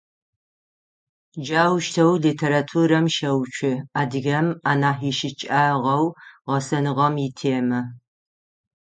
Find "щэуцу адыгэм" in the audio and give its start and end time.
3.15-4.47